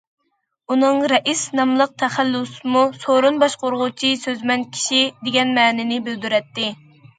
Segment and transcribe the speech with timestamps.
[0.75, 6.75] ئۇنىڭ« رەئىس» ناملىق تەخەللۇسىمۇ« سورۇن باشقۇرغۇچى سۆزمەن كىشى» دېگەن مەنىنى بىلدۈرەتتى.